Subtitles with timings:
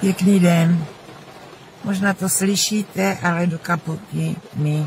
[0.00, 0.84] Pěkný den.
[1.84, 4.86] Možná to slyšíte, ale do kapotky mi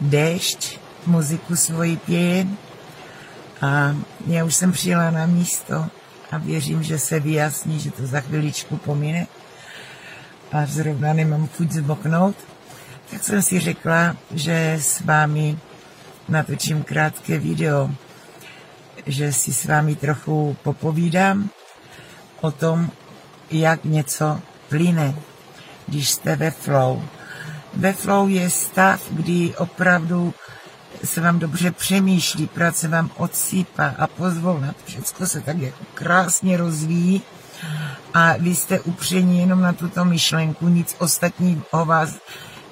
[0.00, 2.46] déšť, muziku svoji pěje.
[3.60, 5.86] A já už jsem přijela na místo
[6.30, 9.26] a věřím, že se vyjasní, že to za chviličku pomine.
[10.52, 12.36] A zrovna nemám chuť zboknout.
[13.10, 15.58] Tak jsem si řekla, že s vámi
[16.28, 17.90] natočím krátké video,
[19.06, 21.50] že si s vámi trochu popovídám
[22.40, 22.90] o tom,
[23.50, 25.14] jak něco plyne,
[25.86, 27.02] když jste ve flow.
[27.74, 30.34] Ve flow je stav, kdy opravdu
[31.04, 37.22] se vám dobře přemýšlí, práce vám odsýpá a pozvolna všechno se tak jako krásně rozvíjí
[38.14, 42.10] a vy jste upření jenom na tuto myšlenku, nic ostatního vás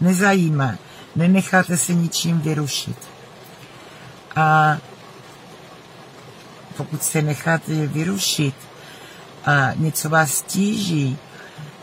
[0.01, 0.74] nezajímá.
[1.16, 2.97] Nenecháte se ničím vyrušit.
[4.37, 4.79] A
[6.77, 8.55] pokud se necháte vyrušit,
[9.47, 11.19] a něco vás stíží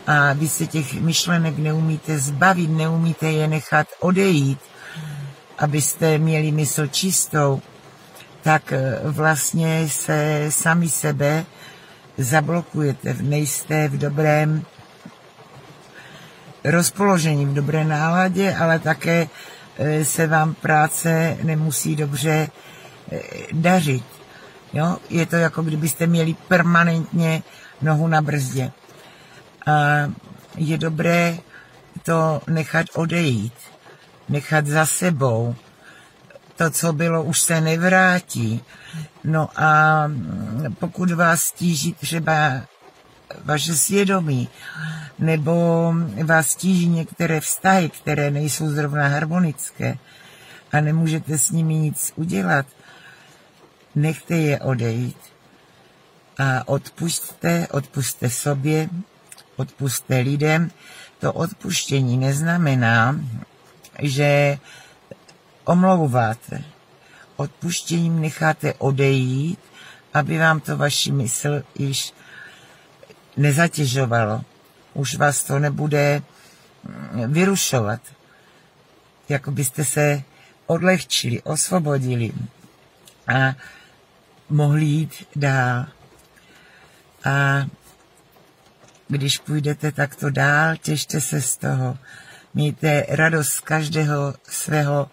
[0.06, 4.58] a vy se těch myšlenek neumíte zbavit, neumíte je nechat odejít,
[5.58, 7.62] abyste měli mysl čistou,
[8.42, 11.44] tak eh, vlastně se sami sebe
[12.18, 14.64] zablokujete, nejste v dobrém
[16.64, 19.28] rozpoložení, v dobré náladě, ale také
[19.78, 22.48] eh, se vám práce nemusí dobře
[23.12, 23.20] eh,
[23.52, 24.04] dařit.
[24.74, 24.96] Jo?
[25.10, 27.42] Je to jako kdybyste měli permanentně
[27.82, 28.72] nohu na brzdě.
[29.66, 29.72] A
[30.56, 31.38] je dobré
[32.02, 33.54] to nechat odejít,
[34.28, 35.54] nechat za sebou.
[36.56, 38.62] To, co bylo, už se nevrátí.
[39.24, 40.10] No a
[40.78, 42.62] pokud vás stíží třeba
[43.44, 44.48] vaše svědomí,
[45.18, 45.94] nebo
[46.24, 49.98] vás stíží některé vztahy, které nejsou zrovna harmonické
[50.72, 52.66] a nemůžete s nimi nic udělat,
[53.94, 55.16] nechte je odejít
[56.38, 58.88] a odpustte, odpuste sobě,
[59.56, 60.70] odpuste lidem.
[61.18, 63.20] To odpuštění neznamená,
[64.02, 64.58] že
[65.64, 66.64] omlouváte.
[67.36, 69.58] Odpuštěním necháte odejít,
[70.14, 72.12] aby vám to vaši mysl již
[73.36, 74.44] nezatěžovalo.
[74.94, 76.22] Už vás to nebude
[76.84, 78.00] mm, vyrušovat.
[79.28, 80.22] Jako byste se
[80.66, 82.32] odlehčili, osvobodili.
[83.26, 83.54] A
[84.48, 85.86] mohli jít dál.
[87.24, 87.66] A
[89.08, 91.98] když půjdete takto dál, těšte se z toho.
[92.54, 95.10] Mějte radost z každého svého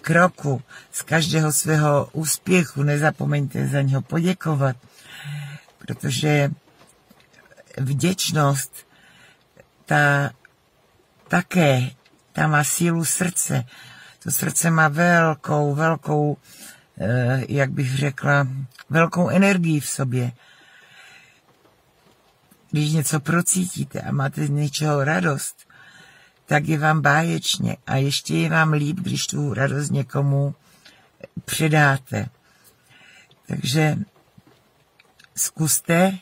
[0.00, 0.62] kroku,
[0.92, 2.82] z každého svého úspěchu.
[2.82, 4.76] Nezapomeňte za něho poděkovat,
[5.78, 6.50] protože
[7.78, 8.86] vděčnost
[9.86, 10.30] ta
[11.28, 11.90] také,
[12.32, 13.64] ta má sílu srdce.
[14.22, 16.36] To srdce má velkou, velkou
[17.48, 18.46] jak bych řekla,
[18.90, 20.32] velkou energii v sobě.
[22.70, 25.68] Když něco procítíte a máte z něčeho radost,
[26.46, 30.54] tak je vám báječně a ještě je vám líp, když tu radost někomu
[31.44, 32.28] předáte.
[33.46, 33.98] Takže
[35.36, 36.18] zkuste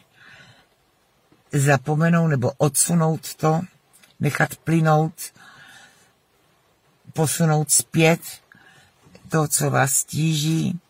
[1.52, 3.60] zapomenout nebo odsunout to,
[4.20, 5.32] nechat plynout,
[7.12, 8.41] posunout zpět
[9.32, 10.80] to, co vás stíží,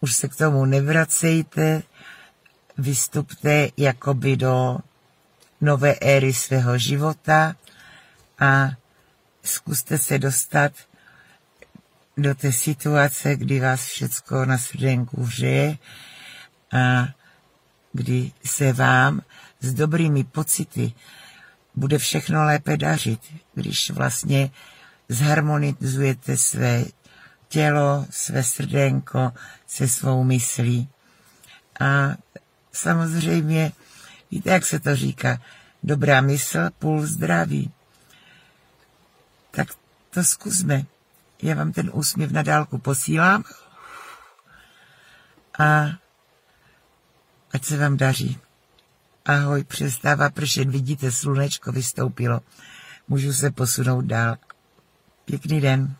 [0.00, 1.82] už se k tomu nevracejte,
[2.78, 4.78] vystupte jakoby do
[5.60, 7.56] nové éry svého života
[8.38, 8.70] a
[9.42, 10.72] zkuste se dostat
[12.16, 15.78] do té situace, kdy vás všecko na srdenku hřeje
[16.72, 17.08] a
[17.92, 19.22] kdy se vám
[19.60, 20.92] s dobrými pocity
[21.74, 23.20] bude všechno lépe dařit,
[23.54, 24.50] když vlastně
[25.08, 26.84] zharmonizujete své
[27.48, 29.32] tělo, své srdenko
[29.66, 30.88] se svou myslí.
[31.80, 32.16] A
[32.72, 33.72] samozřejmě,
[34.30, 35.40] víte, jak se to říká,
[35.82, 37.72] dobrá mysl, půl zdraví.
[39.50, 39.68] Tak
[40.10, 40.84] to zkusme.
[41.42, 43.44] Já vám ten úsměv na dálku posílám
[45.58, 45.86] a
[47.52, 48.38] ať se vám daří.
[49.24, 52.40] Ahoj, přestává pršet, vidíte, slunečko vystoupilo.
[53.08, 54.36] Můžu se posunout dál.
[55.26, 55.96] Pěkný den.